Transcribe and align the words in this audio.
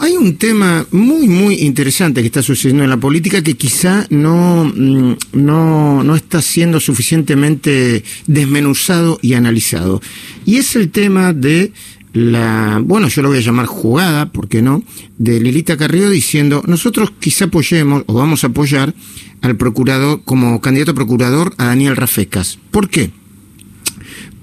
hay 0.00 0.16
un 0.16 0.38
tema 0.38 0.86
muy, 0.92 1.28
muy 1.28 1.56
interesante 1.56 2.22
que 2.22 2.28
está 2.28 2.42
sucediendo 2.42 2.82
en 2.84 2.90
la 2.90 2.96
política 2.96 3.42
que 3.42 3.54
quizá 3.54 4.06
no, 4.08 4.64
mm, 4.64 5.16
no, 5.34 6.02
no 6.02 6.16
está 6.16 6.40
siendo 6.40 6.80
suficientemente 6.80 8.02
desmenuzado 8.26 9.18
y 9.20 9.34
analizado. 9.34 10.00
Y 10.46 10.56
es 10.56 10.74
el 10.74 10.90
tema 10.90 11.34
de 11.34 11.72
la, 12.14 12.80
bueno, 12.82 13.08
yo 13.08 13.20
lo 13.20 13.28
voy 13.28 13.38
a 13.38 13.42
llamar 13.42 13.66
jugada, 13.66 14.32
¿por 14.32 14.48
qué 14.48 14.62
no?, 14.62 14.82
de 15.18 15.38
Lilita 15.38 15.76
Carrillo 15.76 16.08
diciendo, 16.08 16.62
nosotros 16.66 17.12
quizá 17.20 17.44
apoyemos 17.44 18.04
o 18.06 18.14
vamos 18.14 18.42
a 18.42 18.46
apoyar 18.46 18.94
al 19.42 19.56
procurador, 19.56 20.22
como 20.24 20.62
candidato 20.62 20.92
a 20.92 20.94
procurador, 20.94 21.52
a 21.58 21.66
Daniel 21.66 21.96
Rafecas. 21.96 22.58
¿Por 22.70 22.88
qué? 22.88 23.10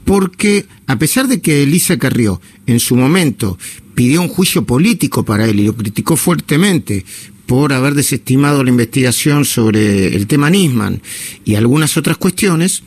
Porque 0.06 0.68
a 0.86 1.00
pesar 1.00 1.28
de 1.28 1.42
que 1.42 1.64
Elisa 1.64 1.98
Carrió 1.98 2.40
en 2.68 2.80
su 2.80 2.96
momento 2.96 3.58
pidió 3.98 4.22
un 4.22 4.28
juicio 4.28 4.64
político 4.64 5.26
para 5.26 5.46
él 5.46 5.60
y 5.60 5.66
lo 5.66 5.76
criticó 5.76 6.16
fuertemente 6.16 7.04
por 7.48 7.74
haber 7.74 7.96
desestimado 7.96 8.64
la 8.64 8.70
investigación 8.70 9.44
sobre 9.44 10.16
el 10.16 10.28
tema 10.28 10.52
Nisman 10.52 11.02
y 11.44 11.56
algunas 11.56 11.98
otras 11.98 12.18
cuestiones, 12.18 12.84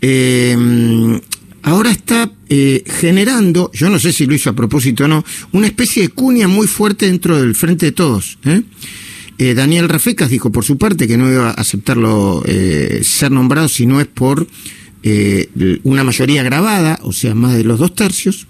eh, 0.00 0.56
ahora 1.64 1.90
está 1.90 2.32
eh, 2.48 2.82
generando, 2.86 3.70
yo 3.74 3.90
no 3.90 3.98
sé 3.98 4.10
si 4.14 4.24
lo 4.24 4.34
hizo 4.34 4.48
a 4.48 4.54
propósito 4.54 5.04
o 5.04 5.08
no, 5.08 5.22
una 5.52 5.66
especie 5.66 6.00
de 6.00 6.08
cuña 6.08 6.48
muy 6.48 6.66
fuerte 6.66 7.08
dentro 7.08 7.38
del 7.38 7.54
frente 7.54 7.84
de 7.84 7.92
todos. 7.92 8.38
¿eh? 8.46 8.62
Daniel 9.54 9.90
Rafecas 9.90 10.30
dijo 10.30 10.50
por 10.50 10.64
su 10.64 10.78
parte 10.78 11.06
que 11.06 11.18
no 11.18 11.30
iba 11.30 11.50
a 11.50 11.60
aceptarlo 11.60 12.42
ser 13.02 13.32
nombrado 13.32 13.68
si 13.68 13.84
no 13.84 14.00
es 14.00 14.06
por 14.06 14.46
una 15.82 16.04
mayoría 16.04 16.42
grabada, 16.42 17.00
o 17.02 17.12
sea, 17.12 17.34
más 17.34 17.54
de 17.54 17.64
los 17.64 17.78
dos 17.78 17.94
tercios. 17.94 18.46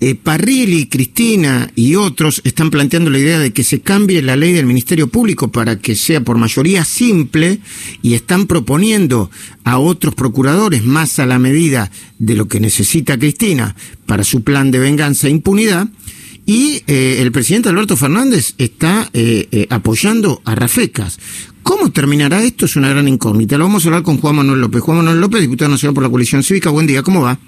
Eh, 0.00 0.10
eh, 0.10 0.14
Parrilli, 0.14 0.86
Cristina 0.86 1.70
y 1.76 1.94
otros 1.94 2.40
están 2.44 2.70
planteando 2.70 3.10
la 3.10 3.18
idea 3.18 3.38
de 3.38 3.52
que 3.52 3.64
se 3.64 3.80
cambie 3.80 4.22
la 4.22 4.34
ley 4.34 4.52
del 4.52 4.66
Ministerio 4.66 5.08
Público 5.08 5.52
para 5.52 5.78
que 5.78 5.94
sea 5.94 6.22
por 6.22 6.38
mayoría 6.38 6.84
simple 6.84 7.60
y 8.02 8.14
están 8.14 8.46
proponiendo 8.46 9.30
a 9.62 9.78
otros 9.78 10.14
procuradores 10.14 10.84
más 10.84 11.18
a 11.18 11.26
la 11.26 11.38
medida 11.38 11.90
de 12.18 12.34
lo 12.34 12.48
que 12.48 12.60
necesita 12.60 13.18
Cristina 13.18 13.76
para 14.06 14.24
su 14.24 14.42
plan 14.42 14.70
de 14.70 14.78
venganza 14.78 15.28
e 15.28 15.30
impunidad. 15.30 15.88
Y 16.46 16.82
eh, 16.86 17.18
el 17.20 17.30
presidente 17.30 17.68
Alberto 17.68 17.96
Fernández 17.96 18.54
está 18.58 19.08
eh, 19.12 19.66
apoyando 19.70 20.40
a 20.44 20.54
Rafecas. 20.54 21.18
¿Cómo 21.62 21.92
terminará 21.92 22.42
esto? 22.42 22.64
Es 22.64 22.74
una 22.74 22.88
gran 22.88 23.06
incógnita. 23.06 23.58
Lo 23.58 23.64
vamos 23.64 23.84
a 23.84 23.88
hablar 23.88 24.02
con 24.02 24.18
Juan 24.18 24.36
Manuel 24.36 24.60
López. 24.60 24.80
Juan 24.80 24.98
Manuel 24.98 25.20
López, 25.20 25.42
diputado 25.42 25.70
nacional 25.70 25.94
por 25.94 26.02
la 26.02 26.10
coalición 26.10 26.42
cívica. 26.42 26.70
Buen 26.70 26.86
día, 26.86 27.02
¿cómo 27.02 27.20
va? 27.20 27.38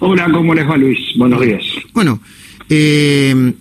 Hola, 0.00 0.30
¿cómo 0.32 0.54
les 0.54 0.68
va 0.68 0.76
Luis? 0.76 0.98
Buenos 1.16 1.40
días. 1.40 1.64
Bueno, 1.92 2.20
eh, 2.68 3.52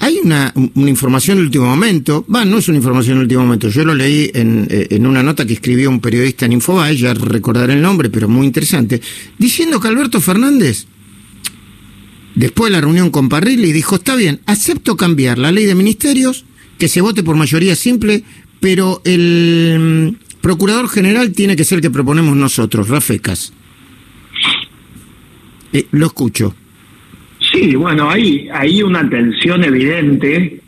hay 0.00 0.18
una, 0.22 0.52
información 0.74 1.38
en 1.38 1.44
último 1.44 1.66
momento, 1.66 2.26
va, 2.32 2.44
no 2.44 2.58
es 2.58 2.68
una 2.68 2.76
información 2.76 3.16
en 3.16 3.22
último 3.22 3.42
momento, 3.42 3.68
yo 3.68 3.84
lo 3.84 3.94
leí 3.94 4.30
en, 4.34 4.66
eh, 4.70 4.88
en 4.90 5.06
una 5.06 5.22
nota 5.22 5.46
que 5.46 5.54
escribió 5.54 5.88
un 5.88 6.00
periodista 6.00 6.44
en 6.44 6.52
Infobae, 6.52 6.96
ya 6.96 7.14
recordaré 7.14 7.72
el 7.72 7.82
nombre, 7.82 8.10
pero 8.10 8.28
muy 8.28 8.46
interesante, 8.46 9.00
diciendo 9.38 9.80
que 9.80 9.88
Alberto 9.88 10.20
Fernández, 10.20 10.86
después 12.34 12.70
de 12.70 12.76
la 12.76 12.80
reunión 12.82 13.10
con 13.10 13.28
Parrilli, 13.28 13.72
dijo, 13.72 13.96
está 13.96 14.14
bien, 14.14 14.40
acepto 14.46 14.96
cambiar 14.96 15.38
la 15.38 15.52
ley 15.52 15.64
de 15.64 15.74
ministerios, 15.74 16.44
que 16.78 16.88
se 16.88 17.00
vote 17.00 17.22
por 17.22 17.36
mayoría 17.36 17.76
simple, 17.76 18.24
pero 18.60 19.00
el 19.04 20.16
mm, 20.20 20.40
procurador 20.40 20.88
general 20.88 21.32
tiene 21.32 21.56
que 21.56 21.64
ser 21.64 21.76
el 21.76 21.82
que 21.82 21.90
proponemos 21.90 22.36
nosotros, 22.36 22.88
Rafecas. 22.88 23.52
Eh, 25.74 25.86
lo 25.90 26.06
escucho. 26.06 26.54
Sí, 27.52 27.74
bueno, 27.74 28.08
hay, 28.08 28.48
hay 28.52 28.80
una 28.82 29.08
tensión 29.10 29.64
evidente 29.64 30.60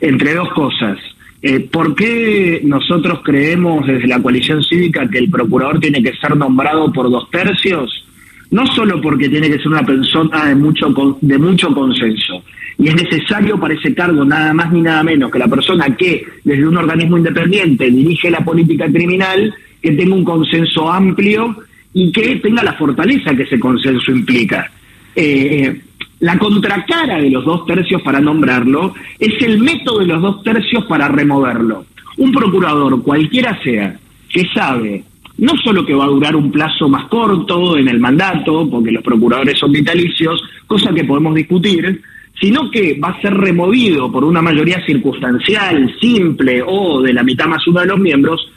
entre 0.00 0.34
dos 0.34 0.48
cosas. 0.54 0.98
Eh, 1.42 1.60
¿Por 1.60 1.94
qué 1.94 2.62
nosotros 2.64 3.20
creemos 3.22 3.86
desde 3.86 4.08
la 4.08 4.22
coalición 4.22 4.64
cívica 4.64 5.06
que 5.06 5.18
el 5.18 5.30
procurador 5.30 5.78
tiene 5.78 6.02
que 6.02 6.16
ser 6.16 6.34
nombrado 6.34 6.90
por 6.90 7.10
dos 7.10 7.30
tercios? 7.30 8.06
No 8.50 8.66
solo 8.68 9.02
porque 9.02 9.28
tiene 9.28 9.50
que 9.50 9.58
ser 9.58 9.68
una 9.68 9.84
persona 9.84 10.46
de 10.46 10.54
mucho, 10.54 10.86
de 11.20 11.38
mucho 11.38 11.74
consenso, 11.74 12.42
y 12.78 12.88
es 12.88 12.94
necesario 12.94 13.60
para 13.60 13.74
ese 13.74 13.94
cargo 13.94 14.24
nada 14.24 14.54
más 14.54 14.72
ni 14.72 14.80
nada 14.80 15.02
menos 15.02 15.30
que 15.30 15.38
la 15.38 15.48
persona 15.48 15.94
que 15.94 16.24
desde 16.42 16.66
un 16.66 16.76
organismo 16.76 17.18
independiente 17.18 17.90
dirige 17.90 18.30
la 18.30 18.42
política 18.42 18.86
criminal, 18.90 19.54
que 19.82 19.92
tenga 19.92 20.14
un 20.14 20.24
consenso 20.24 20.90
amplio 20.90 21.54
y 21.94 22.12
que 22.12 22.36
tenga 22.36 22.62
la 22.62 22.74
fortaleza 22.74 23.34
que 23.34 23.44
ese 23.44 23.58
consenso 23.58 24.10
implica. 24.10 24.70
Eh, 25.16 25.80
la 26.20 26.38
contracara 26.38 27.20
de 27.20 27.30
los 27.30 27.44
dos 27.44 27.64
tercios 27.66 28.02
para 28.02 28.20
nombrarlo 28.20 28.94
es 29.18 29.40
el 29.42 29.58
método 29.58 30.00
de 30.00 30.06
los 30.06 30.20
dos 30.20 30.42
tercios 30.42 30.84
para 30.86 31.08
removerlo. 31.08 31.86
Un 32.18 32.32
procurador, 32.32 33.02
cualquiera 33.02 33.58
sea, 33.62 33.96
que 34.28 34.46
sabe 34.54 35.04
no 35.38 35.52
solo 35.62 35.84
que 35.84 35.94
va 35.94 36.04
a 36.04 36.08
durar 36.08 36.36
un 36.36 36.50
plazo 36.50 36.88
más 36.88 37.06
corto 37.06 37.76
en 37.76 37.88
el 37.88 37.98
mandato, 37.98 38.68
porque 38.70 38.92
los 38.92 39.02
procuradores 39.02 39.58
son 39.58 39.72
vitalicios, 39.72 40.40
cosa 40.66 40.92
que 40.92 41.04
podemos 41.04 41.34
discutir, 41.34 42.00
sino 42.40 42.70
que 42.70 42.98
va 42.98 43.08
a 43.08 43.20
ser 43.20 43.34
removido 43.34 44.10
por 44.10 44.24
una 44.24 44.42
mayoría 44.42 44.84
circunstancial, 44.84 45.94
simple 46.00 46.62
o 46.64 47.00
de 47.02 47.12
la 47.12 47.22
mitad 47.22 47.46
más 47.46 47.66
uno 47.66 47.80
de 47.80 47.86
los 47.86 47.98
miembros, 47.98 48.48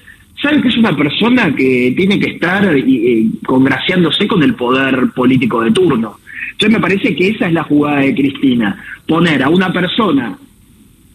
sabe 0.48 0.62
que 0.62 0.70
es 0.70 0.78
una 0.78 0.96
persona 0.96 1.54
que 1.54 1.94
tiene 1.96 2.20
que 2.20 2.32
estar 2.32 2.74
eh, 2.76 3.26
congraciándose 3.46 4.28
con 4.28 4.42
el 4.44 4.56
poder 4.56 5.10
político 5.14 5.62
de 5.62 5.72
turno. 5.72 6.20
Entonces 6.52 6.78
me 6.78 6.82
parece 6.82 7.16
que 7.16 7.30
esa 7.30 7.48
es 7.48 7.54
la 7.54 7.64
jugada 7.64 8.00
de 8.00 8.16
Cristina, 8.16 8.82
poner 9.06 9.44
a 9.44 9.50
una 9.50 9.72
persona 9.72 10.38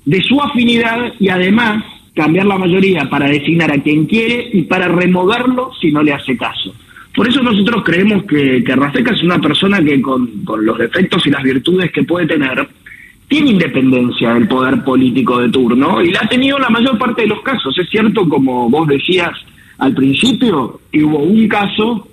de 0.04 0.22
su 0.22 0.40
afinidad 0.40 1.14
y 1.18 1.28
además 1.28 1.84
cambiar 2.14 2.46
la 2.46 2.58
mayoría 2.58 3.08
para 3.08 3.26
designar 3.26 3.72
a 3.72 3.82
quien 3.82 4.04
quiere 4.04 4.50
y 4.52 4.62
para 4.62 4.88
removerlo 4.88 5.72
si 5.80 5.90
no 5.90 6.02
le 6.02 6.12
hace 6.12 6.36
caso. 6.36 6.74
Por 7.14 7.28
eso 7.28 7.42
nosotros 7.42 7.82
creemos 7.84 8.24
que, 8.24 8.62
que 8.64 8.76
Rafeca 8.76 9.12
es 9.14 9.22
una 9.22 9.38
persona 9.38 9.82
que 9.82 10.00
con 10.00 10.30
los 10.60 10.78
defectos 10.78 11.26
y 11.26 11.30
las 11.30 11.42
virtudes 11.42 11.90
que 11.90 12.04
puede 12.04 12.26
tener, 12.26 12.68
tiene 13.32 13.52
independencia 13.52 14.34
del 14.34 14.46
poder 14.46 14.84
político 14.84 15.38
de 15.38 15.48
turno 15.48 16.02
y 16.02 16.10
la 16.10 16.20
ha 16.20 16.28
tenido 16.28 16.58
la 16.58 16.68
mayor 16.68 16.98
parte 16.98 17.22
de 17.22 17.28
los 17.28 17.40
casos. 17.40 17.74
Es 17.78 17.88
cierto, 17.88 18.28
como 18.28 18.68
vos 18.68 18.86
decías 18.86 19.30
al 19.78 19.94
principio, 19.94 20.80
que 20.92 21.02
hubo 21.02 21.20
un 21.20 21.48
caso 21.48 22.06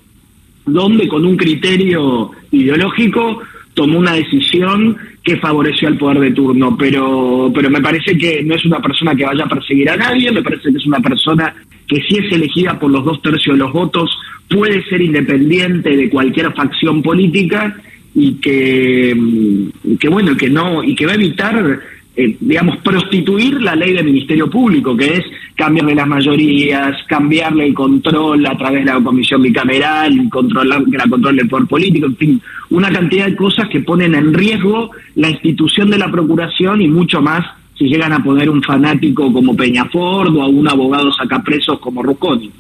donde 0.66 1.10
con 1.10 1.26
un 1.26 1.36
criterio 1.36 2.32
ideológico 2.52 3.42
tomó 3.74 4.00
una 4.00 4.14
decisión 4.14 4.96
que 5.22 5.36
favoreció 5.36 5.90
al 5.90 5.98
poder 5.98 6.22
de 6.22 6.32
turno, 6.32 6.78
pero, 6.78 7.52
pero 7.54 7.70
me 7.70 7.82
parece 7.82 8.18
que 8.18 8.42
no 8.42 8.56
es 8.56 8.64
una 8.64 8.80
persona 8.80 9.14
que 9.14 9.26
vaya 9.26 9.44
a 9.44 9.50
perseguir 9.50 9.90
a 9.90 9.98
nadie, 9.98 10.32
me 10.32 10.42
parece 10.42 10.72
que 10.72 10.78
es 10.78 10.86
una 10.86 11.02
persona 11.02 11.54
que 11.86 12.02
si 12.04 12.16
es 12.18 12.32
elegida 12.32 12.80
por 12.80 12.92
los 12.92 13.04
dos 13.04 13.22
tercios 13.22 13.58
de 13.58 13.66
los 13.66 13.74
votos 13.74 14.10
puede 14.50 14.82
ser 14.86 15.02
independiente 15.02 15.98
de 15.98 16.10
cualquier 16.10 16.54
facción 16.54 17.02
política 17.02 17.76
y 18.20 18.34
que, 18.34 19.16
mm, 19.16 19.96
que 19.98 20.10
bueno, 20.10 20.36
que 20.36 20.50
no, 20.50 20.84
y 20.84 20.94
que 20.94 21.06
va 21.06 21.14
a 21.14 21.16
evitar, 21.16 21.80
eh, 22.16 22.38
digamos, 22.40 22.78
prostituir 22.78 23.62
la 23.62 23.76
ley 23.76 23.94
del 23.94 24.06
Ministerio 24.06 24.50
Público, 24.50 24.96
que 24.96 25.18
es 25.18 25.26
cambiarle 25.56 25.96
las 25.96 26.08
mayorías, 26.08 26.98
cambiarle 27.08 27.68
el 27.68 27.74
control 27.74 28.46
a 28.46 28.58
través 28.58 28.84
de 28.86 28.92
la 28.92 29.02
comisión 29.02 29.42
bicameral, 29.42 30.30
controlar, 30.30 30.84
que 30.84 30.98
la 30.98 31.08
control 31.08 31.38
del 31.38 31.48
poder 31.48 31.68
político, 31.68 32.08
en 32.08 32.18
fin, 32.18 32.42
una 32.72 32.92
cantidad 32.92 33.26
de 33.26 33.36
cosas 33.36 33.70
que 33.70 33.80
ponen 33.80 34.16
en 34.16 34.34
riesgo 34.34 34.92
la 35.16 35.30
institución 35.30 35.90
de 35.90 35.98
la 35.98 36.12
procuración 36.12 36.82
y 36.82 36.88
mucho 36.88 37.22
más 37.22 37.46
si 37.78 37.86
llegan 37.86 38.12
a 38.12 38.22
poner 38.22 38.50
un 38.50 38.62
fanático 38.62 39.32
como 39.32 39.56
Peñafort 39.56 40.36
o 40.36 40.42
a 40.42 40.48
un 40.50 40.68
abogado 40.68 41.14
sacapresos 41.14 41.80
como 41.80 42.04
Rucconi. 42.04 42.52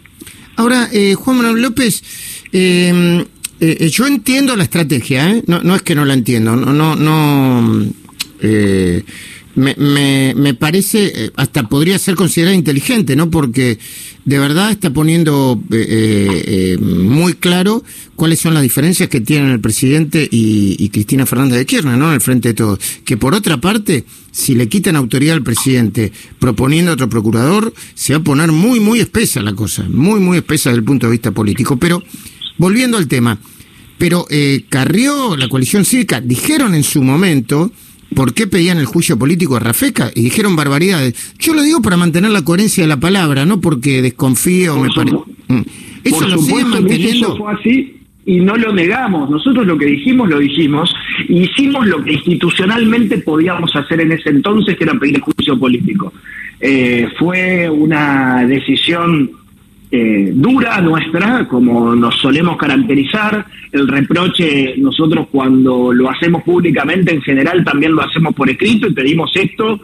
Ahora, 0.55 0.87
eh, 0.93 1.15
Juan 1.15 1.37
Manuel 1.37 1.61
López, 1.61 2.47
eh, 2.53 3.25
eh, 3.61 3.77
eh, 3.81 3.89
yo 3.89 4.07
entiendo 4.07 4.55
la 4.55 4.63
estrategia, 4.63 5.31
¿eh? 5.31 5.43
no, 5.47 5.75
es 5.75 5.81
que 5.81 5.95
no 5.95 6.05
la 6.05 6.13
entiendo, 6.13 6.55
no, 6.55 6.73
no, 6.73 6.95
no 6.95 7.85
me, 9.55 10.53
parece, 10.53 11.31
hasta 11.35 11.67
podría 11.67 11.99
ser 11.99 12.15
considerada 12.15 12.55
inteligente, 12.55 13.17
¿no? 13.17 13.29
Porque 13.29 13.77
de 14.23 14.39
verdad 14.39 14.71
está 14.71 14.93
poniendo 14.93 15.61
muy 16.79 17.33
claro 17.33 17.83
cuáles 18.15 18.39
son 18.39 18.53
las 18.53 18.63
diferencias 18.63 19.09
que 19.09 19.19
tienen 19.19 19.49
el 19.49 19.59
presidente 19.59 20.25
y, 20.31 20.77
y, 20.79 20.87
Cristina 20.89 21.25
Fernández 21.25 21.57
de 21.57 21.65
Kirchner, 21.65 21.97
¿no? 21.97 22.07
En 22.07 22.13
el 22.13 22.21
frente 22.21 22.49
de 22.49 22.53
todos. 22.53 22.79
Que 23.03 23.17
por 23.17 23.35
otra 23.35 23.59
parte, 23.59 24.05
si 24.31 24.55
le 24.55 24.69
quitan 24.69 24.95
autoridad 24.95 25.35
al 25.35 25.43
presidente 25.43 26.13
proponiendo 26.39 26.91
a 26.91 26.93
otro 26.93 27.09
procurador, 27.09 27.73
se 27.93 28.13
va 28.13 28.19
a 28.19 28.23
poner 28.23 28.53
muy, 28.53 28.79
muy 28.79 29.01
espesa 29.01 29.41
la 29.41 29.53
cosa, 29.53 29.85
muy, 29.89 30.21
muy 30.21 30.37
espesa 30.37 30.69
desde 30.69 30.79
el 30.79 30.85
punto 30.85 31.07
de 31.07 31.11
vista 31.11 31.31
político. 31.31 31.77
Pero 31.77 32.01
volviendo 32.59 32.97
al 32.97 33.07
tema, 33.07 33.39
pero 33.97 34.27
eh, 34.29 34.65
Carrió, 34.69 35.35
la 35.35 35.49
coalición 35.49 35.83
cívica, 35.83 36.21
dijeron 36.21 36.75
en 36.75 36.83
su 36.83 37.01
momento 37.01 37.71
por 38.15 38.33
qué 38.33 38.45
pedían 38.45 38.77
el 38.77 38.85
juicio 38.85 39.17
político 39.17 39.55
a 39.55 39.59
Rafeca 39.59 40.11
y 40.13 40.21
dijeron 40.21 40.55
barbaridades. 40.55 41.33
Yo 41.39 41.53
lo 41.55 41.63
digo 41.63 41.81
para 41.81 41.97
mantener 41.97 42.31
la 42.31 42.43
coherencia 42.43 42.83
de 42.83 42.87
la 42.87 42.99
palabra, 42.99 43.45
no 43.45 43.59
porque 43.59 44.01
desconfío 44.01 44.75
o 44.75 44.79
me 44.79 44.89
parece. 44.95 45.17
Mm. 45.47 45.61
Eso 46.03 46.27
lo 46.27 46.37
siguen 46.37 46.69
manteniendo. 46.69 47.27
Eso 47.27 47.37
fue 47.37 47.53
así 47.53 47.95
y 48.25 48.39
no 48.39 48.55
lo 48.55 48.71
negamos. 48.71 49.29
Nosotros 49.29 49.65
lo 49.65 49.77
que 49.77 49.85
dijimos, 49.85 50.29
lo 50.29 50.39
dijimos. 50.39 50.93
hicimos 51.27 51.87
lo 51.87 52.03
que 52.03 52.13
institucionalmente 52.13 53.17
podíamos 53.17 53.75
hacer 53.75 54.01
en 54.01 54.11
ese 54.11 54.29
entonces, 54.29 54.77
que 54.77 54.83
era 54.83 54.93
pedir 54.93 55.19
juicio 55.19 55.57
político. 55.57 56.13
Eh, 56.59 57.07
fue 57.17 57.69
una 57.69 58.45
decisión 58.45 59.31
eh, 59.91 60.31
dura 60.35 60.79
nuestra, 60.81 61.47
como 61.47 61.95
nos 61.95 62.15
solemos 62.19 62.57
caracterizar. 62.57 63.45
El 63.71 63.87
reproche, 63.87 64.75
nosotros 64.77 65.27
cuando 65.31 65.91
lo 65.91 66.09
hacemos 66.11 66.43
públicamente, 66.43 67.13
en 67.13 67.21
general 67.23 67.63
también 67.63 67.93
lo 67.93 68.03
hacemos 68.03 68.35
por 68.35 68.49
escrito 68.49 68.87
y 68.87 68.93
pedimos 68.93 69.31
esto, 69.35 69.79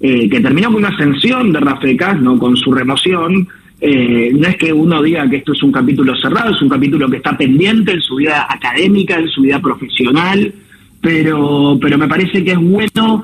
eh, 0.00 0.28
que 0.28 0.40
terminó 0.40 0.68
con 0.68 0.76
una 0.76 0.88
ascensión 0.88 1.52
de 1.52 1.60
Rafecas, 1.60 2.20
no 2.20 2.38
con 2.38 2.54
su 2.56 2.70
remoción. 2.70 3.48
Eh, 3.80 4.30
no 4.34 4.46
es 4.46 4.56
que 4.56 4.72
uno 4.72 5.02
diga 5.02 5.28
que 5.28 5.36
esto 5.36 5.52
es 5.52 5.62
un 5.62 5.72
capítulo 5.72 6.14
cerrado, 6.16 6.54
es 6.54 6.60
un 6.60 6.68
capítulo 6.68 7.08
que 7.08 7.16
está 7.16 7.36
pendiente 7.36 7.92
en 7.92 8.02
su 8.02 8.16
vida 8.16 8.46
académica, 8.50 9.18
en 9.18 9.28
su 9.28 9.40
vida 9.40 9.60
profesional, 9.60 10.52
pero, 11.00 11.78
pero 11.80 11.96
me 11.96 12.08
parece 12.08 12.44
que 12.44 12.52
es 12.52 12.58
bueno 12.58 13.22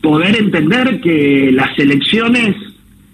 poder 0.00 0.36
entender 0.36 1.00
que 1.00 1.50
las 1.52 1.78
elecciones 1.78 2.56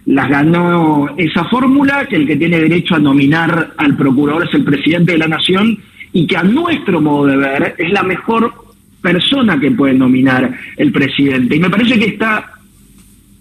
las 0.07 0.29
ganó 0.29 1.15
esa 1.17 1.45
fórmula, 1.45 2.07
que 2.07 2.17
el 2.17 2.27
que 2.27 2.37
tiene 2.37 2.61
derecho 2.61 2.95
a 2.95 2.99
nominar 2.99 3.73
al 3.77 3.97
procurador 3.97 4.47
es 4.47 4.55
el 4.55 4.65
presidente 4.65 5.13
de 5.13 5.19
la 5.19 5.29
nación 5.29 5.79
y 6.13 6.27
que 6.27 6.37
a 6.37 6.43
nuestro 6.43 7.01
modo 7.01 7.27
de 7.27 7.37
ver 7.37 7.75
es 7.79 7.91
la 7.91 8.03
mejor 8.03 8.53
persona 9.01 9.59
que 9.59 9.71
puede 9.71 9.95
nominar 9.95 10.51
el 10.77 10.93
presidente. 10.93 11.57
Y 11.57 11.61
me 11.61 11.71
parece 11.71 11.99
que 11.99 12.07
está 12.07 12.53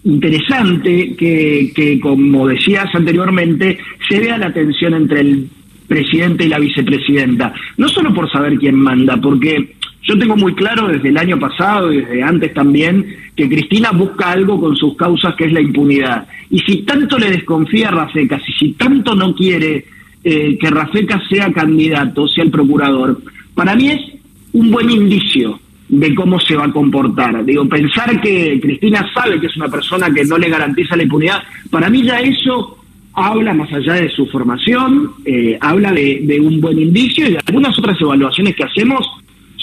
interesante 0.04 1.14
que, 1.16 1.72
que, 1.74 1.98
como 2.00 2.46
decías 2.46 2.94
anteriormente, 2.94 3.78
se 4.08 4.20
vea 4.20 4.36
la 4.36 4.52
tensión 4.52 4.94
entre 4.94 5.20
el 5.20 5.48
presidente 5.86 6.44
y 6.44 6.48
la 6.48 6.58
vicepresidenta. 6.58 7.54
No 7.76 7.88
solo 7.88 8.12
por 8.12 8.30
saber 8.30 8.58
quién 8.58 8.76
manda, 8.76 9.16
porque 9.16 9.74
yo 10.04 10.18
tengo 10.18 10.36
muy 10.36 10.54
claro 10.54 10.88
desde 10.88 11.08
el 11.08 11.16
año 11.16 11.38
pasado 11.38 11.92
y 11.92 12.02
desde 12.02 12.22
antes 12.22 12.52
también 12.52 13.06
que 13.34 13.48
Cristina 13.48 13.90
busca 13.90 14.32
algo 14.32 14.60
con 14.60 14.76
sus 14.76 14.96
causas 14.96 15.34
que 15.34 15.46
es 15.46 15.52
la 15.52 15.62
impunidad. 15.62 16.26
Y 16.50 16.58
si 16.60 16.82
tanto 16.82 17.18
le 17.18 17.30
desconfía 17.30 17.88
a 17.88 17.92
Rafecas 17.92 18.42
y 18.46 18.52
si 18.52 18.72
tanto 18.74 19.14
no 19.14 19.34
quiere 19.34 19.86
eh, 20.22 20.58
que 20.58 20.70
Rafecas 20.70 21.22
sea 21.28 21.50
candidato, 21.52 22.28
sea 22.28 22.44
el 22.44 22.50
procurador, 22.50 23.18
para 23.54 23.74
mí 23.74 23.88
es 23.88 24.00
un 24.52 24.70
buen 24.70 24.90
indicio 24.90 25.58
de 25.88 26.14
cómo 26.14 26.38
se 26.38 26.54
va 26.54 26.64
a 26.64 26.72
comportar. 26.72 27.42
Digo, 27.44 27.66
pensar 27.66 28.20
que 28.20 28.60
Cristina 28.60 29.06
sabe 29.14 29.40
que 29.40 29.46
es 29.46 29.56
una 29.56 29.68
persona 29.68 30.12
que 30.12 30.24
no 30.24 30.36
le 30.36 30.50
garantiza 30.50 30.96
la 30.96 31.02
impunidad, 31.04 31.42
para 31.70 31.88
mí 31.88 32.02
ya 32.02 32.20
eso 32.20 32.78
habla 33.14 33.54
más 33.54 33.72
allá 33.72 33.94
de 33.94 34.10
su 34.10 34.26
formación, 34.26 35.12
eh, 35.24 35.56
habla 35.60 35.92
de, 35.92 36.20
de 36.24 36.40
un 36.40 36.60
buen 36.60 36.78
indicio 36.78 37.26
y 37.26 37.32
de 37.32 37.40
algunas 37.46 37.78
otras 37.78 37.98
evaluaciones 38.00 38.54
que 38.54 38.64
hacemos 38.64 39.06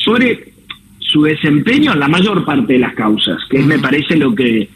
sobre 0.04 0.52
su 1.00 1.24
desempeño 1.24 1.94
en 1.94 2.00
la 2.00 2.08
mayor 2.08 2.44
parte 2.46 2.74
de 2.74 2.80
las 2.80 2.94
causas, 2.94 3.38
que 3.50 3.60
me 3.60 3.80
parece 3.80 4.16
lo 4.16 4.34
que 4.34 4.70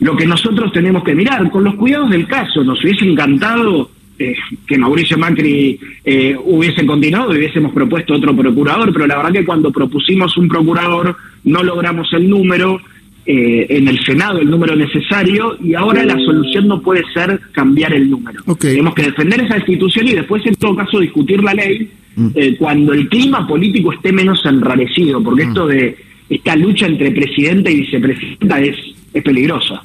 lo 0.00 0.16
que 0.16 0.26
nosotros 0.26 0.72
tenemos 0.72 1.02
que 1.02 1.14
mirar, 1.14 1.50
con 1.50 1.64
los 1.64 1.74
cuidados 1.74 2.10
del 2.10 2.26
caso. 2.26 2.62
Nos 2.62 2.82
hubiese 2.84 3.04
encantado 3.04 3.90
eh, 4.18 4.36
que 4.66 4.78
Mauricio 4.78 5.18
Macri 5.18 5.78
eh, 6.04 6.36
hubiese 6.44 6.86
continuado 6.86 7.34
y 7.34 7.38
hubiésemos 7.38 7.72
propuesto 7.72 8.14
otro 8.14 8.36
procurador, 8.36 8.92
pero 8.92 9.06
la 9.06 9.16
verdad 9.16 9.32
que 9.32 9.44
cuando 9.44 9.72
propusimos 9.72 10.36
un 10.36 10.48
procurador 10.48 11.16
no 11.44 11.62
logramos 11.62 12.12
el 12.12 12.28
número 12.28 12.80
eh, 13.26 13.66
en 13.68 13.88
el 13.88 13.98
Senado, 14.04 14.38
el 14.38 14.48
número 14.50 14.74
necesario, 14.74 15.56
y 15.62 15.74
ahora 15.74 16.04
la 16.04 16.16
solución 16.16 16.66
no 16.66 16.80
puede 16.80 17.02
ser 17.12 17.40
cambiar 17.52 17.92
el 17.92 18.08
número. 18.08 18.42
Tenemos 18.58 18.94
que 18.94 19.02
defender 19.02 19.40
esa 19.42 19.56
institución 19.56 20.08
y 20.08 20.14
después, 20.14 20.46
en 20.46 20.54
todo 20.54 20.74
caso, 20.76 21.00
discutir 21.00 21.42
la 21.42 21.54
ley 21.54 21.90
Mm. 22.18 22.28
Eh, 22.34 22.56
cuando 22.58 22.92
el 22.92 23.08
clima 23.08 23.46
político 23.46 23.92
esté 23.92 24.12
menos 24.12 24.44
enrarecido, 24.44 25.22
porque 25.22 25.44
mm. 25.44 25.48
esto 25.48 25.66
de 25.68 25.96
esta 26.28 26.56
lucha 26.56 26.86
entre 26.86 27.12
presidente 27.12 27.70
y 27.70 27.76
vicepresidenta 27.82 28.60
es, 28.60 28.76
es 29.14 29.22
peligrosa. 29.22 29.82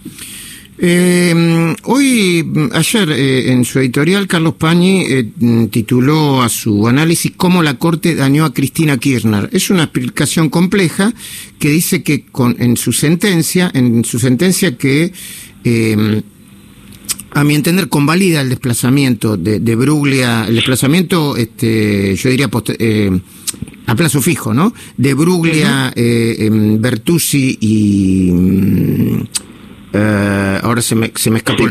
Eh, 0.79 1.75
hoy, 1.83 2.43
ayer, 2.73 3.09
eh, 3.11 3.51
en 3.51 3.63
su 3.63 3.77
editorial, 3.77 4.25
Carlos 4.25 4.55
Pañi 4.55 5.05
tituló 5.69 6.41
a 6.41 6.49
su 6.49 6.87
análisis 6.87 7.31
cómo 7.37 7.61
la 7.61 7.75
Corte 7.75 8.15
dañó 8.15 8.45
a 8.45 8.53
Cristina 8.53 8.97
Kirchner. 8.97 9.49
Es 9.53 9.69
una 9.69 9.83
explicación 9.83 10.49
compleja 10.49 11.13
que 11.59 11.69
dice 11.69 12.01
que 12.01 12.25
con, 12.25 12.55
en 12.59 12.75
su 12.77 12.91
sentencia, 12.91 13.71
en 13.75 14.03
su 14.03 14.17
sentencia 14.17 14.75
que 14.75 15.13
a 17.33 17.43
mi 17.43 17.55
entender, 17.55 17.89
convalida 17.89 18.41
el 18.41 18.49
desplazamiento 18.49 19.37
de, 19.37 19.59
de 19.59 19.75
Bruglia, 19.75 20.45
el 20.47 20.55
desplazamiento, 20.55 21.35
este, 21.35 22.15
yo 22.15 22.29
diría, 22.29 22.49
eh, 22.79 23.19
a 23.85 23.95
plazo 23.95 24.21
fijo, 24.21 24.53
¿no? 24.53 24.73
De 24.97 25.13
Bruglia, 25.13 25.91
eh, 25.95 26.49
Bertuzzi 26.79 27.57
y... 27.59 28.31
Mm, 28.31 29.23
eh, 29.95 30.59
ahora 30.63 30.81
se 30.81 30.95
me, 30.95 31.11
se 31.15 31.29
me 31.29 31.37
escapó 31.37 31.65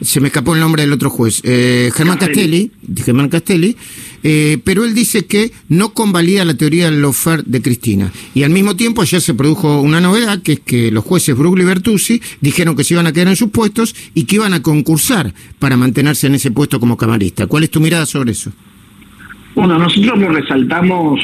se 0.00 0.20
me 0.20 0.28
escapó 0.28 0.54
el 0.54 0.60
nombre 0.60 0.82
del 0.82 0.92
otro 0.92 1.10
juez, 1.10 1.40
eh, 1.44 1.90
Germán 1.94 2.18
Castelli, 2.18 2.70
Germán 2.96 3.28
Castelli, 3.28 3.76
eh, 4.22 4.58
pero 4.64 4.84
él 4.84 4.94
dice 4.94 5.26
que 5.26 5.52
no 5.68 5.90
convalida 5.90 6.44
la 6.44 6.54
teoría 6.54 6.90
del 6.90 7.00
lofer 7.00 7.44
de 7.44 7.62
Cristina. 7.62 8.12
Y 8.34 8.42
al 8.42 8.50
mismo 8.50 8.76
tiempo 8.76 9.04
ya 9.04 9.20
se 9.20 9.34
produjo 9.34 9.80
una 9.80 10.00
novedad, 10.00 10.42
que 10.42 10.54
es 10.54 10.60
que 10.60 10.90
los 10.90 11.04
jueces 11.04 11.36
Brugli 11.36 11.62
y 11.62 11.66
Bertuzzi 11.66 12.20
dijeron 12.40 12.76
que 12.76 12.84
se 12.84 12.94
iban 12.94 13.06
a 13.06 13.12
quedar 13.12 13.28
en 13.28 13.36
sus 13.36 13.50
puestos 13.50 13.94
y 14.14 14.24
que 14.24 14.36
iban 14.36 14.54
a 14.54 14.62
concursar 14.62 15.32
para 15.58 15.76
mantenerse 15.76 16.26
en 16.26 16.34
ese 16.34 16.50
puesto 16.50 16.80
como 16.80 16.96
camarista. 16.96 17.46
¿Cuál 17.46 17.64
es 17.64 17.70
tu 17.70 17.80
mirada 17.80 18.06
sobre 18.06 18.32
eso? 18.32 18.52
Bueno, 19.54 19.78
nosotros 19.78 20.18
lo 20.18 20.28
resaltamos 20.28 21.20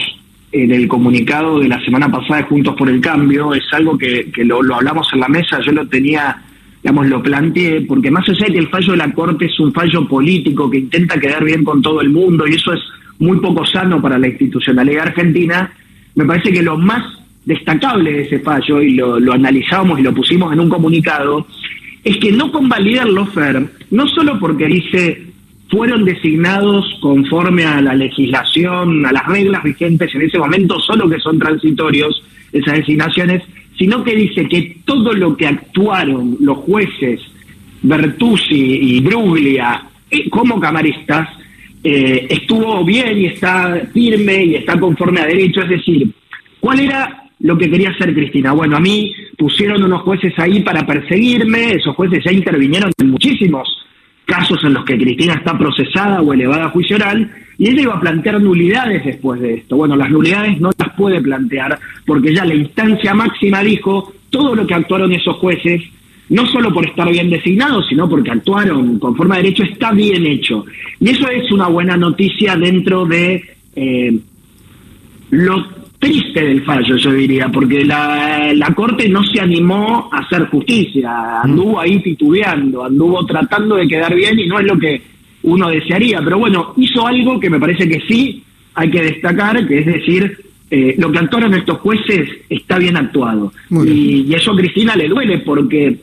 en 0.50 0.70
el 0.70 0.86
comunicado 0.86 1.58
de 1.58 1.68
la 1.68 1.84
semana 1.84 2.10
pasada 2.10 2.38
de 2.38 2.42
Juntos 2.44 2.76
por 2.76 2.88
el 2.88 3.00
Cambio, 3.00 3.54
es 3.54 3.64
algo 3.72 3.98
que, 3.98 4.30
lo, 4.44 4.62
lo 4.62 4.76
hablamos 4.76 5.08
en 5.12 5.20
la 5.20 5.28
mesa, 5.28 5.58
yo 5.64 5.72
lo 5.72 5.86
tenía 5.88 6.42
digamos, 6.84 7.06
lo 7.06 7.22
planteé, 7.22 7.80
porque 7.80 8.10
más 8.10 8.28
allá 8.28 8.44
de 8.44 8.52
que 8.52 8.58
el 8.58 8.68
fallo 8.68 8.92
de 8.92 8.98
la 8.98 9.10
Corte 9.10 9.46
es 9.46 9.58
un 9.58 9.72
fallo 9.72 10.06
político 10.06 10.70
que 10.70 10.80
intenta 10.80 11.18
quedar 11.18 11.42
bien 11.42 11.64
con 11.64 11.80
todo 11.80 12.02
el 12.02 12.10
mundo, 12.10 12.46
y 12.46 12.56
eso 12.56 12.74
es 12.74 12.80
muy 13.20 13.40
poco 13.40 13.64
sano 13.64 14.02
para 14.02 14.18
la 14.18 14.28
institucionalidad 14.28 15.08
argentina, 15.08 15.72
me 16.14 16.26
parece 16.26 16.52
que 16.52 16.62
lo 16.62 16.76
más 16.76 17.02
destacable 17.46 18.12
de 18.12 18.22
ese 18.24 18.38
fallo, 18.40 18.82
y 18.82 18.96
lo, 18.96 19.18
lo 19.18 19.32
analizamos 19.32 19.98
y 19.98 20.02
lo 20.02 20.12
pusimos 20.12 20.52
en 20.52 20.60
un 20.60 20.68
comunicado, 20.68 21.46
es 22.04 22.18
que 22.18 22.30
no 22.30 22.52
convalida 22.52 23.04
el 23.04 23.14
LOFER, 23.14 23.66
no 23.90 24.06
solo 24.08 24.38
porque 24.38 24.66
dice 24.66 25.22
fueron 25.70 26.04
designados 26.04 26.84
conforme 27.00 27.64
a 27.64 27.80
la 27.80 27.94
legislación, 27.94 29.06
a 29.06 29.12
las 29.12 29.26
reglas 29.26 29.62
vigentes 29.62 30.14
en 30.14 30.20
ese 30.20 30.38
momento, 30.38 30.78
solo 30.78 31.08
que 31.08 31.18
son 31.18 31.38
transitorios 31.38 32.22
esas 32.52 32.74
designaciones, 32.74 33.42
sino 33.78 34.04
que 34.04 34.14
dice 34.14 34.48
que 34.48 34.78
todo 34.84 35.12
lo 35.12 35.36
que 35.36 35.46
actuaron 35.46 36.36
los 36.40 36.58
jueces 36.58 37.20
Bertuzzi 37.82 38.78
y 38.80 39.00
Bruglia 39.00 39.82
eh, 40.10 40.28
como 40.30 40.58
camaristas 40.58 41.28
eh, 41.82 42.26
estuvo 42.30 42.82
bien 42.82 43.18
y 43.18 43.26
está 43.26 43.82
firme 43.92 44.44
y 44.44 44.54
está 44.54 44.78
conforme 44.80 45.20
a 45.20 45.26
derecho. 45.26 45.60
Es 45.62 45.68
decir, 45.68 46.10
¿cuál 46.60 46.80
era 46.80 47.24
lo 47.40 47.58
que 47.58 47.70
quería 47.70 47.90
hacer 47.90 48.14
Cristina? 48.14 48.52
Bueno, 48.52 48.78
a 48.78 48.80
mí 48.80 49.12
pusieron 49.36 49.82
unos 49.82 50.00
jueces 50.02 50.32
ahí 50.38 50.60
para 50.60 50.86
perseguirme, 50.86 51.72
esos 51.72 51.94
jueces 51.94 52.24
ya 52.24 52.32
intervinieron 52.32 52.90
en 52.98 53.10
muchísimos 53.10 53.68
casos 54.24 54.64
en 54.64 54.72
los 54.72 54.84
que 54.86 54.96
Cristina 54.96 55.34
está 55.34 55.56
procesada 55.58 56.22
o 56.22 56.32
elevada 56.32 56.66
a 56.66 56.70
juicio 56.70 56.96
oral, 56.96 57.30
y 57.58 57.68
ella 57.68 57.82
iba 57.82 57.94
a 57.94 58.00
plantear 58.00 58.40
nulidades 58.40 59.04
después 59.04 59.40
de 59.40 59.54
esto. 59.54 59.76
Bueno, 59.76 59.96
las 59.96 60.10
nulidades 60.10 60.60
no 60.60 60.70
las 60.76 60.94
puede 60.94 61.20
plantear 61.20 61.78
porque 62.04 62.34
ya 62.34 62.44
la 62.44 62.54
instancia 62.54 63.14
máxima 63.14 63.62
dijo 63.62 64.12
todo 64.30 64.54
lo 64.54 64.66
que 64.66 64.74
actuaron 64.74 65.12
esos 65.12 65.36
jueces, 65.36 65.82
no 66.28 66.46
solo 66.46 66.72
por 66.72 66.86
estar 66.86 67.08
bien 67.10 67.30
designados, 67.30 67.86
sino 67.88 68.08
porque 68.08 68.30
actuaron 68.30 68.98
conforme 68.98 69.36
a 69.36 69.38
derecho, 69.38 69.62
está 69.62 69.92
bien 69.92 70.26
hecho. 70.26 70.64
Y 70.98 71.10
eso 71.10 71.28
es 71.28 71.50
una 71.52 71.68
buena 71.68 71.96
noticia 71.96 72.56
dentro 72.56 73.06
de 73.06 73.42
eh, 73.76 74.18
lo 75.30 75.66
triste 75.98 76.44
del 76.44 76.62
fallo, 76.62 76.96
yo 76.96 77.12
diría, 77.12 77.48
porque 77.48 77.84
la, 77.84 78.52
la 78.52 78.74
Corte 78.74 79.08
no 79.08 79.24
se 79.24 79.40
animó 79.40 80.10
a 80.12 80.18
hacer 80.18 80.46
justicia, 80.48 81.40
anduvo 81.42 81.80
ahí 81.80 82.00
titubeando, 82.00 82.84
anduvo 82.84 83.24
tratando 83.24 83.76
de 83.76 83.88
quedar 83.88 84.14
bien 84.14 84.38
y 84.38 84.46
no 84.46 84.58
es 84.58 84.66
lo 84.66 84.78
que 84.78 85.13
uno 85.44 85.68
desearía, 85.68 86.20
pero 86.22 86.38
bueno, 86.38 86.74
hizo 86.76 87.06
algo 87.06 87.38
que 87.38 87.50
me 87.50 87.60
parece 87.60 87.88
que 87.88 88.00
sí 88.08 88.42
hay 88.74 88.90
que 88.90 89.02
destacar, 89.02 89.66
que 89.66 89.78
es 89.78 89.86
decir, 89.86 90.38
eh, 90.70 90.94
lo 90.98 91.12
que 91.12 91.18
actuaron 91.18 91.54
estos 91.54 91.78
jueces 91.78 92.28
está 92.48 92.78
bien 92.78 92.96
actuado. 92.96 93.52
Y, 93.70 94.26
y, 94.26 94.34
eso 94.34 94.52
a 94.52 94.56
Cristina 94.56 94.96
le 94.96 95.08
duele 95.08 95.38
porque 95.38 95.96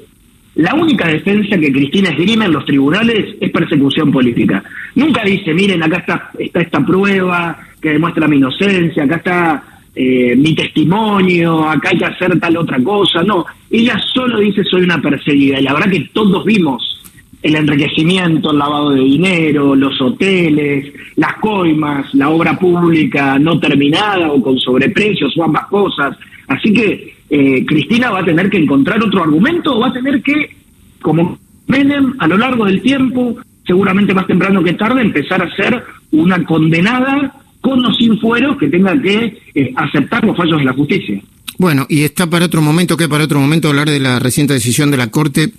la 0.55 0.75
única 0.75 1.07
defensa 1.07 1.57
que 1.57 1.71
Cristina 1.71 2.09
esgrime 2.09 2.45
en 2.45 2.53
los 2.53 2.65
tribunales 2.65 3.35
es 3.39 3.51
persecución 3.51 4.11
política. 4.11 4.63
Nunca 4.95 5.23
dice, 5.23 5.53
miren, 5.53 5.81
acá 5.81 5.97
está, 5.97 6.31
está 6.37 6.61
esta 6.61 6.85
prueba 6.85 7.57
que 7.81 7.89
demuestra 7.89 8.27
mi 8.27 8.37
inocencia, 8.37 9.03
acá 9.03 9.15
está 9.15 9.63
eh, 9.95 10.35
mi 10.35 10.53
testimonio, 10.53 11.67
acá 11.67 11.89
hay 11.89 11.97
que 11.97 12.05
hacer 12.05 12.39
tal 12.39 12.57
otra 12.57 12.79
cosa. 12.83 13.23
No, 13.23 13.45
ella 13.69 13.99
solo 14.13 14.39
dice 14.39 14.63
soy 14.63 14.83
una 14.83 15.01
perseguida. 15.01 15.59
Y 15.59 15.63
la 15.63 15.73
verdad 15.73 15.89
que 15.89 16.09
todos 16.13 16.45
vimos 16.45 17.00
el 17.41 17.55
enriquecimiento, 17.55 18.51
el 18.51 18.59
lavado 18.59 18.91
de 18.91 19.01
dinero, 19.01 19.75
los 19.75 19.99
hoteles, 19.99 20.93
las 21.15 21.35
coimas, 21.35 22.13
la 22.13 22.29
obra 22.29 22.57
pública 22.57 23.39
no 23.39 23.59
terminada 23.59 24.31
o 24.31 24.41
con 24.41 24.59
sobreprecios 24.59 25.35
o 25.37 25.43
ambas 25.43 25.65
cosas. 25.67 26.17
Así 26.47 26.71
que 26.71 27.15
eh, 27.29 27.65
Cristina 27.65 28.11
va 28.11 28.19
a 28.19 28.25
tener 28.25 28.49
que 28.49 28.57
encontrar 28.57 29.03
otro 29.03 29.23
argumento 29.23 29.75
o 29.75 29.79
va 29.79 29.87
a 29.87 29.93
tener 29.93 30.21
que, 30.21 30.55
como 31.01 31.39
Menem, 31.67 32.13
a 32.19 32.27
lo 32.27 32.37
largo 32.37 32.65
del 32.65 32.81
tiempo, 32.81 33.37
seguramente 33.65 34.13
más 34.13 34.27
temprano 34.27 34.63
que 34.63 34.73
tarde, 34.73 35.01
empezar 35.01 35.41
a 35.41 35.55
ser 35.55 35.83
una 36.11 36.43
condenada 36.43 37.33
con 37.61 37.83
o 37.85 37.93
sin 37.93 38.19
fueros 38.19 38.57
que 38.57 38.67
tenga 38.67 38.99
que 39.01 39.37
eh, 39.55 39.71
aceptar 39.75 40.23
los 40.25 40.35
fallos 40.35 40.59
de 40.59 40.65
la 40.65 40.73
justicia. 40.73 41.21
Bueno, 41.57 41.85
y 41.89 42.03
está 42.03 42.29
para 42.29 42.45
otro 42.45 42.61
momento, 42.61 42.97
que 42.97 43.07
para 43.07 43.23
otro 43.23 43.39
momento 43.39 43.69
hablar 43.69 43.89
de 43.89 43.99
la 43.99 44.19
reciente 44.19 44.53
decisión 44.53 44.91
de 44.91 44.97
la 44.97 45.11
Corte 45.11 45.53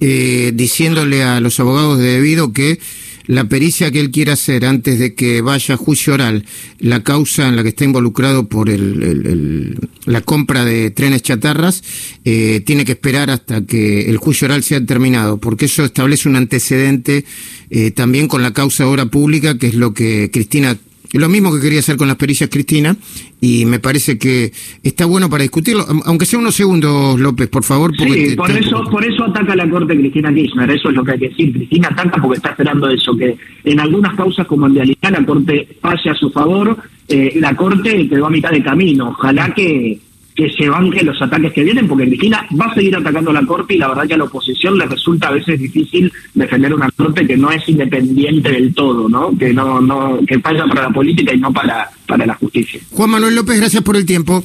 eh, 0.00 0.52
diciéndole 0.54 1.22
a 1.22 1.40
los 1.40 1.58
abogados 1.60 1.98
de 1.98 2.04
debido 2.12 2.52
que 2.52 2.78
la 3.26 3.48
pericia 3.48 3.90
que 3.90 4.00
él 4.00 4.10
quiere 4.10 4.32
hacer 4.32 4.64
antes 4.64 4.98
de 4.98 5.14
que 5.14 5.40
vaya 5.40 5.74
a 5.74 5.78
juicio 5.78 6.14
oral 6.14 6.44
la 6.78 7.02
causa 7.02 7.48
en 7.48 7.56
la 7.56 7.62
que 7.62 7.70
está 7.70 7.84
involucrado 7.84 8.48
por 8.48 8.70
el, 8.70 9.78
la 10.04 10.20
compra 10.20 10.64
de 10.64 10.90
trenes 10.90 11.22
chatarras 11.22 11.82
eh, 12.24 12.62
tiene 12.64 12.84
que 12.84 12.92
esperar 12.92 13.30
hasta 13.30 13.64
que 13.64 14.02
el 14.08 14.16
juicio 14.18 14.46
oral 14.46 14.62
sea 14.62 14.84
terminado 14.84 15.38
porque 15.38 15.64
eso 15.64 15.84
establece 15.84 16.28
un 16.28 16.36
antecedente 16.36 17.24
eh, 17.70 17.90
también 17.90 18.28
con 18.28 18.42
la 18.42 18.52
causa 18.52 18.84
de 18.84 18.90
obra 18.90 19.06
pública 19.06 19.58
que 19.58 19.68
es 19.68 19.74
lo 19.74 19.92
que 19.92 20.30
Cristina 20.32 20.76
lo 21.18 21.28
mismo 21.28 21.54
que 21.54 21.60
quería 21.60 21.80
hacer 21.80 21.96
con 21.96 22.08
las 22.08 22.16
pericias 22.16 22.50
Cristina, 22.50 22.96
y 23.40 23.64
me 23.64 23.78
parece 23.78 24.18
que 24.18 24.52
está 24.82 25.06
bueno 25.06 25.28
para 25.28 25.42
discutirlo, 25.42 25.86
aunque 26.04 26.26
sea 26.26 26.38
unos 26.38 26.54
segundos, 26.54 27.18
López, 27.18 27.48
por 27.48 27.64
favor. 27.64 27.92
sí, 27.96 28.34
por 28.36 28.50
eso, 28.50 28.84
por 28.90 29.04
eso 29.04 29.24
ataca 29.24 29.54
la 29.54 29.68
Corte 29.68 29.96
Cristina 29.96 30.32
Kirchner, 30.32 30.70
eso 30.70 30.90
es 30.90 30.94
lo 30.94 31.04
que 31.04 31.12
hay 31.12 31.18
que 31.18 31.28
decir. 31.28 31.52
Cristina 31.52 31.88
ataca 31.88 32.20
porque 32.20 32.36
está 32.36 32.50
esperando 32.50 32.88
eso, 32.88 33.16
que 33.16 33.36
en 33.64 33.80
algunas 33.80 34.14
causas 34.14 34.46
como 34.46 34.66
el 34.66 34.74
de 34.74 34.82
Alita 34.82 35.10
la 35.10 35.24
Corte 35.24 35.68
pase 35.80 36.10
a 36.10 36.14
su 36.14 36.30
favor, 36.30 36.76
eh, 37.08 37.34
la 37.36 37.54
Corte 37.54 38.08
quedó 38.08 38.26
a 38.26 38.30
mitad 38.30 38.50
de 38.50 38.62
camino. 38.62 39.10
Ojalá 39.10 39.52
que 39.54 39.98
que 40.36 40.50
se 40.50 40.68
banque 40.68 41.02
los 41.02 41.20
ataques 41.20 41.52
que 41.52 41.64
vienen, 41.64 41.88
porque 41.88 42.06
Cristina 42.06 42.46
va 42.60 42.66
a 42.66 42.74
seguir 42.74 42.94
atacando 42.94 43.30
a 43.30 43.34
la 43.34 43.46
Corte 43.46 43.74
y 43.74 43.78
la 43.78 43.88
verdad 43.88 44.06
que 44.06 44.14
a 44.14 44.18
la 44.18 44.24
oposición 44.24 44.78
le 44.78 44.84
resulta 44.84 45.28
a 45.28 45.32
veces 45.32 45.58
difícil 45.58 46.12
defender 46.34 46.74
una 46.74 46.90
Corte 46.90 47.26
que 47.26 47.36
no 47.36 47.50
es 47.50 47.66
independiente 47.68 48.50
del 48.50 48.74
todo, 48.74 49.08
¿no? 49.08 49.36
Que 49.36 49.52
no, 49.54 49.80
no, 49.80 50.20
que 50.26 50.38
falla 50.38 50.66
para 50.66 50.82
la 50.82 50.90
política 50.90 51.34
y 51.34 51.38
no 51.38 51.52
para, 51.52 51.88
para 52.06 52.26
la 52.26 52.34
justicia. 52.34 52.80
Juan 52.90 53.10
Manuel 53.10 53.34
López, 53.34 53.58
gracias 53.58 53.82
por 53.82 53.96
el 53.96 54.04
tiempo. 54.04 54.44